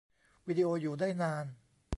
[0.47, 1.45] วีดิโออยู่ได้นาน